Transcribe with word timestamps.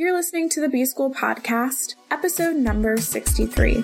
You're 0.00 0.14
listening 0.14 0.48
to 0.50 0.60
the 0.60 0.68
B 0.68 0.84
School 0.84 1.12
Podcast, 1.12 1.96
episode 2.08 2.54
number 2.54 2.98
63. 2.98 3.82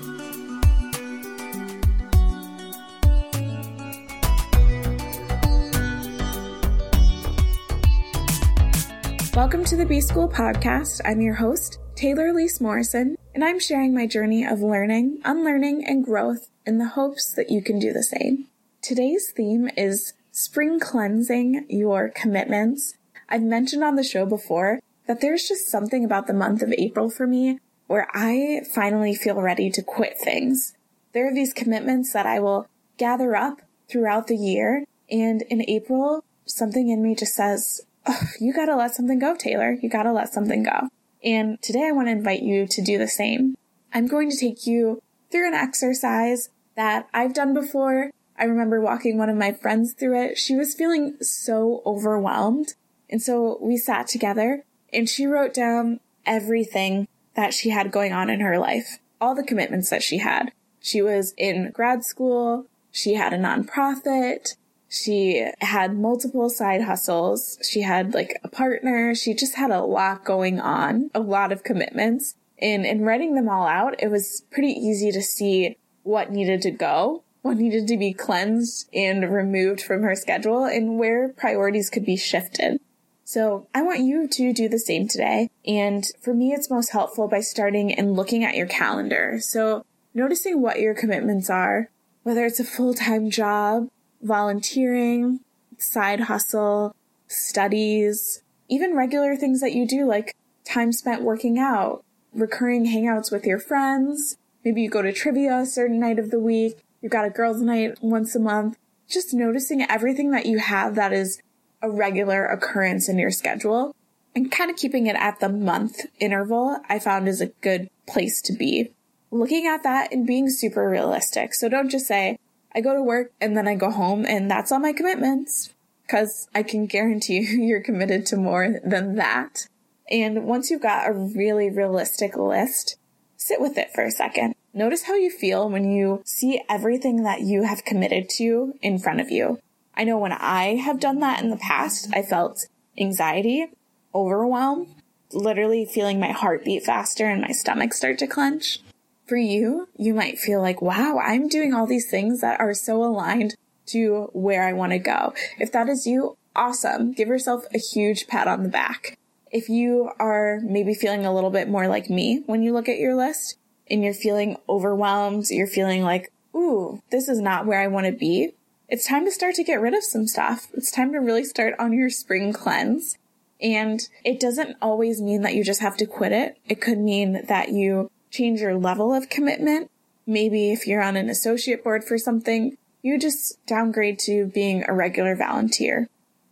Welcome 9.35 9.65
to 9.65 9.75
the 9.75 9.85
B 9.89 10.01
School 10.01 10.29
Podcast. 10.29 11.01
I'm 11.05 11.21
your 11.21 11.35
host, 11.35 11.81
Taylor 11.97 12.33
Elyse 12.33 12.61
Morrison, 12.61 13.17
and 13.35 13.43
I'm 13.43 13.59
sharing 13.59 13.93
my 13.93 14.07
journey 14.07 14.47
of 14.47 14.61
learning, 14.61 15.21
unlearning, 15.25 15.85
and 15.85 16.05
growth 16.05 16.49
in 16.65 16.79
the 16.79 16.91
hopes 16.91 17.35
that 17.35 17.51
you 17.51 17.61
can 17.61 17.81
do 17.81 17.93
the 17.93 18.05
same. 18.05 18.47
Today's 18.83 19.33
theme 19.33 19.69
is 19.77 20.13
spring 20.31 20.79
cleansing 20.79 21.67
your 21.69 22.09
commitments. 22.09 22.95
I've 23.29 23.43
mentioned 23.43 23.83
on 23.83 23.97
the 23.97 24.05
show 24.05 24.25
before 24.25 24.79
that 25.07 25.21
there's 25.21 25.49
just 25.49 25.69
something 25.69 26.05
about 26.05 26.27
the 26.27 26.33
month 26.33 26.63
of 26.63 26.73
April 26.77 27.11
for 27.11 27.27
me 27.27 27.59
where 27.87 28.09
I 28.15 28.63
finally 28.75 29.15
feel 29.15 29.41
ready 29.41 29.71
to 29.71 29.83
quit 29.83 30.19
things. 30.19 30.75
There 31.13 31.29
are 31.29 31.35
these 31.35 31.53
commitments 31.53 32.13
that 32.13 32.27
I 32.27 32.41
will 32.41 32.67
gather 32.97 33.37
up 33.37 33.61
throughout 33.89 34.27
the 34.27 34.37
year, 34.37 34.85
and 35.11 35.43
in 35.43 35.69
April, 35.69 36.25
something 36.47 36.89
in 36.89 37.03
me 37.03 37.15
just 37.15 37.35
says, 37.35 37.83
oh, 38.07 38.21
You 38.41 38.53
gotta 38.53 38.77
let 38.77 38.95
something 38.95 39.19
go, 39.19 39.37
Taylor. 39.37 39.77
You 39.81 39.89
gotta 39.89 40.13
let 40.13 40.33
something 40.33 40.63
go. 40.63 40.89
And 41.23 41.61
today 41.63 41.87
I 41.89 41.93
want 41.93 42.09
to 42.09 42.13
invite 42.13 42.43
you 42.43 42.67
to 42.67 42.83
do 42.83 42.99
the 42.99 43.09
same. 43.09 43.57
I'm 43.95 44.07
going 44.07 44.31
to 44.31 44.37
take 44.37 44.67
you 44.67 45.03
through 45.31 45.49
an 45.49 45.55
exercise 45.55 46.51
that 46.77 47.09
I've 47.15 47.33
done 47.33 47.55
before. 47.55 48.11
I 48.39 48.45
remember 48.45 48.81
walking 48.81 49.17
one 49.17 49.31
of 49.31 49.37
my 49.37 49.53
friends 49.53 49.95
through 49.95 50.23
it. 50.23 50.39
She 50.39 50.55
was 50.55 50.75
feeling 50.75 51.17
so 51.23 51.83
overwhelmed. 51.87 52.75
And 53.09 53.23
so 53.23 53.59
we 53.63 53.79
sat 53.79 54.07
together 54.07 54.65
and 54.95 55.09
she 55.09 55.27
wrote 55.27 55.53
down 55.53 56.01
everything 56.25 57.09
that 57.35 57.53
she 57.53 57.71
had 57.71 57.91
going 57.91 58.13
on 58.13 58.31
in 58.31 58.41
her 58.41 58.59
life, 58.59 58.99
all 59.21 59.35
the 59.35 59.43
commitments 59.43 59.91
that 59.91 60.03
she 60.03 60.19
had. 60.19 60.53
She 60.81 61.03
was 61.03 61.35
in 61.37 61.71
grad 61.73 62.05
school. 62.05 62.67
She 62.91 63.15
had 63.15 63.33
a 63.33 63.39
nonprofit. 63.39 64.57
She 64.89 65.51
had 65.61 65.97
multiple 65.97 66.49
side 66.49 66.83
hustles. 66.83 67.59
She 67.69 67.83
had 67.83 68.15
like 68.15 68.39
a 68.45 68.49
partner. 68.49 69.15
She 69.15 69.35
just 69.35 69.57
had 69.57 69.71
a 69.71 69.83
lot 69.83 70.25
going 70.25 70.61
on, 70.61 71.11
a 71.15 71.21
lot 71.21 71.51
of 71.51 71.65
commitments. 71.65 72.37
And 72.59 72.87
in 72.87 73.03
writing 73.03 73.35
them 73.35 73.49
all 73.49 73.67
out, 73.67 74.01
it 74.01 74.09
was 74.09 74.45
pretty 74.53 74.73
easy 74.73 75.11
to 75.11 75.23
see 75.23 75.77
what 76.05 76.31
needed 76.31 76.63
to 76.63 76.71
go, 76.71 77.25
what 77.43 77.57
needed 77.57 77.89
to 77.89 77.97
be 77.97 78.13
cleansed 78.13 78.89
and 78.95 79.33
removed 79.33 79.81
from 79.81 80.03
her 80.03 80.15
schedule, 80.15 80.65
and 80.65 80.99
where 80.99 81.31
priorities 81.31 81.91
could 81.91 82.05
be 82.05 82.17
shifted. 82.17 82.79
So 83.25 83.67
I 83.75 83.83
want 83.83 84.01
you 84.01 84.29
to 84.29 84.53
do 84.53 84.69
the 84.69 84.79
same 84.79 85.09
today. 85.09 85.51
And 85.67 86.07
for 86.21 86.35
me, 86.35 86.53
it's 86.53 86.71
most 86.71 86.91
helpful 86.91 87.27
by 87.27 87.41
starting 87.41 87.93
and 87.93 88.15
looking 88.15 88.45
at 88.45 88.55
your 88.55 88.67
calendar. 88.67 89.39
So 89.41 89.85
noticing 90.13 90.61
what 90.61 90.81
your 90.81 90.95
commitments 90.95 91.49
are, 91.49 91.89
whether 92.23 92.45
it's 92.45 92.61
a 92.61 92.65
full-time 92.65 93.31
job, 93.31 93.89
volunteering, 94.23 95.41
side 95.79 96.21
hustle, 96.21 96.95
studies, 97.27 98.43
even 98.69 98.95
regular 98.95 99.37
things 99.37 99.61
that 99.61 99.73
you 99.73 99.87
do 99.87 100.07
like 100.07 100.35
time 100.65 100.93
spent 100.93 101.23
working 101.23 101.59
out, 101.59 102.05
recurring 102.33 102.87
hangouts 102.87 103.33
with 103.33 103.45
your 103.45 103.59
friends. 103.59 104.37
Maybe 104.65 104.83
you 104.83 104.91
go 104.91 105.03
to 105.03 105.13
trivia 105.13 105.59
a 105.59 105.67
certain 105.67 106.01
night 106.01 106.19
of 106.19 106.31
the 106.31 106.41
week. 106.41 106.79
You've 107.01 107.13
got 107.13 107.27
a 107.27 107.31
girls' 107.31 107.61
night 107.61 107.99
once 108.03 108.35
a 108.35 108.41
month. 108.41 108.79
Just 109.09 109.35
noticing 109.35 109.83
everything 109.83 110.31
that 110.31 110.47
you 110.47 110.59
have 110.59 110.95
that 110.95 111.13
is 111.13 111.41
a 111.85 111.91
regular 111.91 112.47
occurrence 112.47 113.09
in 113.09 113.19
your 113.19 113.31
schedule 113.31 113.95
and 114.35 114.51
kind 114.51 114.71
of 114.71 114.77
keeping 114.77 115.07
it 115.07 115.17
at 115.17 115.39
the 115.39 115.49
month 115.49 116.01
interval, 116.19 116.79
I 116.89 116.99
found 116.99 117.29
is 117.29 117.41
a 117.41 117.53
good 117.61 117.89
place 118.09 118.41
to 118.43 118.53
be. 118.53 118.91
Looking 119.31 119.67
at 119.67 119.83
that 119.83 120.13
and 120.13 120.27
being 120.27 120.49
super 120.49 120.89
realistic. 120.89 121.55
So 121.55 121.69
don't 121.69 121.91
just 121.91 122.07
say, 122.07 122.39
I 122.75 122.81
go 122.81 122.95
to 122.95 123.03
work 123.03 123.33
and 123.41 123.57
then 123.57 123.69
I 123.69 123.75
go 123.75 123.91
home 123.91 124.25
and 124.25 124.51
that's 124.51 124.73
all 124.73 124.81
my 124.81 124.93
commitments. 124.93 125.75
Cause 126.09 126.49
I 126.55 126.63
can 126.63 126.87
guarantee 126.87 127.41
you 127.41 127.63
you're 127.63 127.83
committed 127.83 128.27
to 128.27 128.37
more 128.37 128.81
than 128.85 129.17
that. 129.17 129.69
And 130.11 130.45
once 130.45 130.71
you've 130.71 130.83
got 130.83 131.09
a 131.09 131.13
really 131.13 131.71
realistic 131.71 132.37
list, 132.37 132.97
sit 133.37 133.61
with 133.61 133.77
it 133.77 133.93
for 133.95 134.05
a 134.05 134.11
second. 134.11 134.55
Notice 134.73 135.05
how 135.05 135.15
you 135.15 135.31
feel 135.31 135.69
when 135.69 135.91
you 135.91 136.23
see 136.25 136.63
everything 136.69 137.23
that 137.23 137.43
you 137.43 137.63
have 137.63 137.85
committed 137.85 138.29
to 138.39 138.75
in 138.83 138.99
front 138.99 139.21
of 139.21 139.31
you. 139.31 139.59
I 139.97 140.05
know 140.05 140.19
when 140.19 140.33
I 140.33 140.77
have 140.77 141.01
done 141.01 141.21
that 141.21 141.43
in 141.43 141.51
the 141.51 141.57
past, 141.57 142.09
I 142.13 142.23
felt 142.23 142.67
anxiety, 142.99 143.67
overwhelm, 144.15 144.95
literally 145.33 145.85
feeling 145.85 146.21
my 146.21 146.33
heart 146.33 146.65
beat 146.65 146.85
faster 146.85 147.27
and 147.27 147.43
my 147.43 147.53
stomach 147.53 147.93
start 147.93 148.19
to 148.19 148.27
clench. 148.27 148.81
For 149.27 149.37
you, 149.37 149.89
you 149.97 150.13
might 150.13 150.39
feel 150.39 150.61
like, 150.61 150.83
wow, 150.83 151.19
I'm 151.19 151.49
doing 151.49 151.73
all 151.73 151.87
these 151.87 152.11
things 152.11 152.41
that 152.41 152.61
are 152.61 152.75
so 152.75 153.03
aligned 153.03 153.55
to 153.87 154.29
where 154.33 154.67
I 154.67 154.73
want 154.73 154.93
to 154.93 154.99
go. 154.99 155.33
If 155.59 155.73
that 155.73 155.89
is 155.89 156.07
you, 156.07 156.37
awesome. 156.55 157.13
Give 157.13 157.29
yourself 157.29 157.65
a 157.73 157.79
huge 157.79 158.27
pat 158.27 158.47
on 158.47 158.63
the 158.63 158.69
back. 158.69 159.19
If 159.51 159.69
you 159.69 160.11
are 160.19 160.61
maybe 160.63 160.95
feeling 160.95 161.25
a 161.25 161.35
little 161.35 161.51
bit 161.51 161.69
more 161.69 161.89
like 161.89 162.11
me 162.11 162.43
when 162.47 162.63
you 162.63 162.73
look 162.73 162.89
at 162.89 162.99
your 162.99 163.15
list 163.15 163.57
and 163.89 164.03
you're 164.03 164.15
feeling 164.15 164.57
overwhelmed, 164.69 165.47
you're 165.51 165.67
feeling 165.67 166.03
like, 166.03 166.33
ooh, 166.55 167.01
this 167.11 167.29
is 167.29 167.41
not 167.41 167.67
where 167.67 167.81
I 167.81 167.87
want 167.87 168.07
to 168.07 168.13
be. 168.13 168.53
It's 168.89 169.07
time 169.07 169.25
to 169.25 169.33
start 169.33 169.55
to 169.55 169.65
get 169.65 169.81
rid 169.81 169.95
of 169.95 170.05
some 170.05 170.27
stuff. 170.27 170.69
It's 170.75 170.91
time 170.91 171.13
to 171.13 171.19
really 171.19 171.45
start 171.45 171.75
on 171.79 171.93
your 171.93 172.11
spring 172.11 172.53
cleanse. 172.53 173.17
And 173.61 174.01
it 174.25 174.39
doesn't 174.39 174.77
always 174.83 175.23
mean 175.23 175.41
that 175.43 175.55
you 175.55 175.65
just 175.65 175.81
have 175.81 175.97
to 175.99 176.07
quit 176.07 176.33
it. 176.33 176.59
It 176.69 176.81
could 176.83 176.99
mean 176.99 177.45
that 177.47 177.71
you 177.71 178.11
change 178.31 178.61
your 178.61 178.77
level 178.77 179.15
of 179.15 179.31
commitment. 179.31 179.91
Maybe 180.27 180.71
if 180.71 180.87
you're 180.87 181.03
on 181.03 181.17
an 181.17 181.31
associate 181.31 181.83
board 181.83 182.05
for 182.05 182.19
something, 182.19 182.77
you 183.01 183.19
just 183.19 183.65
downgrade 183.67 184.19
to 184.21 184.47
being 184.47 184.85
a 184.87 184.93
regular 184.93 185.35
volunteer 185.35 186.09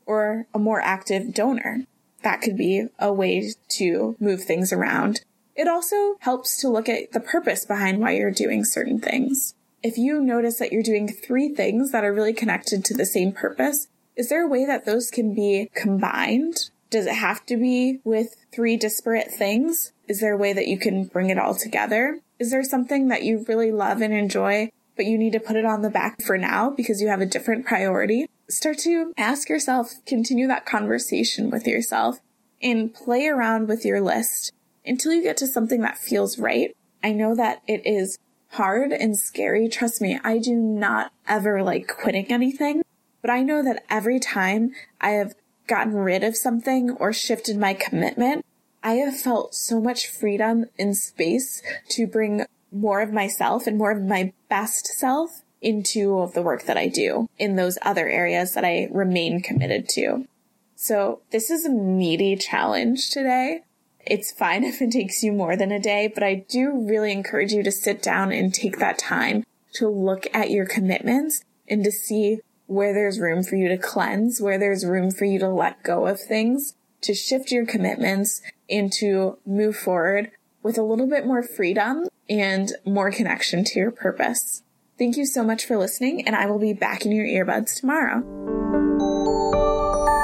or 0.07 0.47
a 0.55 0.59
more 0.59 0.81
active 0.81 1.35
donor. 1.35 1.85
That 2.23 2.41
could 2.41 2.57
be 2.57 2.87
a 2.99 3.13
way 3.13 3.53
to 3.71 4.17
move 4.21 4.45
things 4.45 4.73
around. 4.73 5.23
It 5.55 5.69
also 5.69 6.17
helps 6.21 6.57
to 6.59 6.69
look 6.69 6.89
at 6.89 7.13
the 7.13 7.21
purpose 7.21 7.67
behind 7.67 8.01
why 8.01 8.13
you're 8.13 8.31
doing 8.31 8.65
certain 8.65 9.01
things. 9.01 9.55
If 9.83 9.99
you 9.99 10.21
notice 10.21 10.59
that 10.59 10.71
you're 10.71 10.83
doing 10.83 11.09
three 11.09 11.49
things 11.49 11.91
that 11.91 12.05
are 12.05 12.13
really 12.13 12.33
connected 12.33 12.85
to 12.85 12.95
the 12.95 13.05
same 13.05 13.33
purpose, 13.33 13.89
is 14.15 14.29
there 14.29 14.45
a 14.45 14.49
way 14.49 14.65
that 14.65 14.85
those 14.85 15.11
can 15.11 15.35
be 15.35 15.71
combined? 15.75 16.71
Does 16.89 17.07
it 17.07 17.15
have 17.15 17.45
to 17.47 17.57
be 17.57 17.99
with 18.05 18.37
three 18.53 18.77
disparate 18.77 19.33
things? 19.33 19.93
Is 20.07 20.21
there 20.21 20.35
a 20.35 20.39
way 20.39 20.53
that 20.53 20.69
you 20.69 20.79
can 20.79 21.07
bring 21.07 21.31
it 21.31 21.39
all 21.39 21.57
together? 21.57 22.21
Is 22.39 22.53
there 22.53 22.63
something 22.63 23.09
that 23.09 23.25
you 23.25 23.45
really 23.49 23.73
love 23.73 24.01
and 24.01 24.15
enjoy, 24.15 24.71
but 24.95 25.07
you 25.07 25.19
need 25.19 25.33
to 25.33 25.41
put 25.41 25.57
it 25.57 25.65
on 25.65 25.83
the 25.83 25.91
back 25.91 26.23
for 26.23 26.39
now 26.39 26.71
because 26.71 27.03
you 27.03 27.09
have 27.09 27.21
a 27.21 27.27
different 27.27 27.67
priority? 27.67 28.27
Start 28.49 28.79
to 28.81 29.13
ask 29.17 29.49
yourself, 29.49 29.95
continue 30.07 30.47
that 30.47 30.67
conversation 30.67 31.51
with 31.51 31.67
yourself 31.67 32.21
and 32.63 32.95
play 32.95 33.27
around 33.27 33.67
with 33.67 33.85
your 33.85 34.01
list 34.01 34.53
until 34.85 35.13
you 35.13 35.23
get 35.23 35.39
to 35.39 35.47
something 35.49 35.81
that 35.81 35.99
feels 35.99 36.39
right. 36.39 36.77
I 37.03 37.13
know 37.13 37.35
that 37.35 37.63
it 37.67 37.85
is 37.85 38.19
hard 38.53 38.93
and 38.93 39.17
scary. 39.17 39.69
Trust 39.69 40.01
me, 40.01 40.19
I 40.23 40.39
do 40.39 40.55
not 40.55 41.13
ever 41.27 41.63
like 41.63 41.89
quitting 41.89 42.27
anything, 42.31 42.83
but 43.21 43.31
I 43.31 43.43
know 43.43 43.63
that 43.63 43.85
every 43.89 44.21
time 44.21 44.73
I 45.01 45.11
have 45.11 45.35
gotten 45.67 45.95
rid 45.95 46.23
of 46.23 46.37
something 46.37 46.91
or 46.91 47.13
shifted 47.13 47.57
my 47.57 47.73
commitment, 47.75 48.45
I 48.83 48.95
have 48.95 49.19
felt 49.19 49.55
so 49.55 49.81
much 49.81 50.09
freedom 50.09 50.67
and 50.79 50.97
space 50.97 51.63
to 51.91 52.07
bring 52.07 52.45
more 52.71 53.01
of 53.01 53.13
myself 53.13 53.67
and 53.67 53.79
more 53.79 53.93
of 53.93 54.03
my 54.03 54.33
best 54.49 54.87
self 54.87 55.43
into 55.61 56.31
the 56.35 56.43
work 56.43 56.65
that 56.65 56.77
I 56.77 56.89
do 56.89 57.29
in 57.39 57.57
those 57.57 57.79
other 57.83 58.09
areas 58.09 58.55
that 58.55 58.65
I 58.65 58.89
remain 58.91 59.41
committed 59.41 59.89
to. 59.91 60.27
So 60.75 61.21
this 61.31 61.49
is 61.49 61.65
a 61.65 61.71
meaty 61.71 62.37
challenge 62.37 63.11
today. 63.11 63.63
It's 64.07 64.33
fine 64.33 64.65
if 64.65 64.81
it 64.81 64.91
takes 64.91 65.23
you 65.23 65.33
more 65.33 65.57
than 65.57 65.73
a 65.73 65.81
day, 65.81 66.11
but 66.13 66.23
I 66.23 66.45
do 66.49 66.87
really 66.89 67.13
encourage 67.13 67.53
you 67.53 67.63
to 67.63 67.73
sit 67.73 68.03
down 68.03 68.33
and 68.33 68.53
take 68.53 68.79
that 68.79 68.99
time 68.99 69.45
to 69.75 69.89
look 69.89 70.27
at 70.35 70.51
your 70.51 70.67
commitments 70.67 71.43
and 71.69 71.83
to 71.85 71.91
see 71.91 72.41
where 72.67 72.93
there's 72.93 73.21
room 73.21 73.43
for 73.43 73.57
you 73.57 73.69
to 73.69 73.79
cleanse, 73.79 74.41
where 74.41 74.59
there's 74.59 74.87
room 74.87 75.11
for 75.11 75.25
you 75.25 75.39
to 75.39 75.49
let 75.49 75.83
go 75.83 76.07
of 76.07 76.21
things, 76.21 76.75
to 77.03 77.15
shift 77.15 77.51
your 77.51 77.67
commitments 77.67 78.41
and 78.71 78.93
to 78.93 79.39
move 79.45 79.77
forward 79.77 80.31
with 80.63 80.79
a 80.79 80.83
little 80.83 81.09
bit 81.09 81.27
more 81.27 81.43
freedom 81.43 82.07
and 82.29 82.73
more 82.85 83.11
connection 83.11 83.65
to 83.65 83.79
your 83.79 83.91
purpose. 83.91 84.63
Thank 84.99 85.17
you 85.17 85.27
so 85.27 85.43
much 85.43 85.65
for 85.67 85.77
listening, 85.77 86.27
and 86.27 86.37
I 86.37 86.47
will 86.47 86.61
be 86.61 86.73
back 86.73 87.05
in 87.05 87.13
your 87.13 87.27
earbuds 87.27 87.79
tomorrow. 87.81 88.52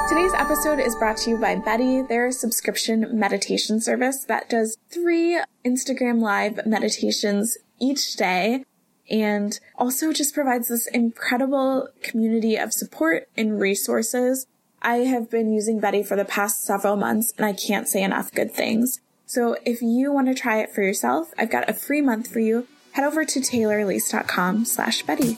Today's 0.09 0.33
episode 0.33 0.79
is 0.79 0.95
brought 0.95 1.17
to 1.17 1.29
you 1.29 1.37
by 1.37 1.55
Betty, 1.55 2.01
their 2.01 2.31
subscription 2.31 3.19
meditation 3.19 3.79
service 3.79 4.25
that 4.25 4.49
does 4.49 4.75
three 4.89 5.39
Instagram 5.63 6.19
live 6.19 6.65
meditations 6.65 7.59
each 7.79 8.15
day 8.15 8.65
and 9.07 9.59
also 9.75 10.11
just 10.11 10.33
provides 10.33 10.67
this 10.67 10.87
incredible 10.87 11.89
community 12.01 12.55
of 12.55 12.73
support 12.73 13.29
and 13.37 13.61
resources. 13.61 14.47
I 14.81 14.95
have 14.95 15.29
been 15.29 15.53
using 15.53 15.79
Betty 15.79 16.01
for 16.01 16.15
the 16.15 16.25
past 16.25 16.63
several 16.63 16.95
months 16.95 17.31
and 17.37 17.45
I 17.45 17.53
can't 17.53 17.87
say 17.87 18.01
enough 18.01 18.31
good 18.31 18.51
things. 18.51 19.01
So 19.27 19.57
if 19.63 19.83
you 19.83 20.11
want 20.11 20.27
to 20.27 20.33
try 20.33 20.57
it 20.57 20.73
for 20.73 20.81
yourself, 20.81 21.31
I've 21.37 21.51
got 21.51 21.69
a 21.69 21.73
free 21.73 22.01
month 22.01 22.33
for 22.33 22.39
you. 22.39 22.65
Head 22.93 23.05
over 23.05 23.25
to 23.25 23.39
taylorelyse.com 23.39 24.65
slash 24.65 25.03
Betty. 25.03 25.37